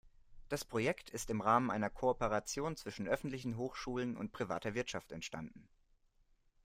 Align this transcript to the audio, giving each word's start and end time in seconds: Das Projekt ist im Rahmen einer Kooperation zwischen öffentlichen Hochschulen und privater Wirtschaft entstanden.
Das 0.49 0.65
Projekt 0.65 1.11
ist 1.11 1.29
im 1.29 1.41
Rahmen 1.41 1.69
einer 1.69 1.91
Kooperation 1.91 2.75
zwischen 2.75 3.07
öffentlichen 3.07 3.55
Hochschulen 3.55 4.17
und 4.17 4.31
privater 4.31 4.73
Wirtschaft 4.73 5.11
entstanden. 5.11 5.67